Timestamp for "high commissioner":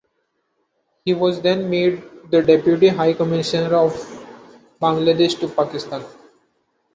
2.87-3.75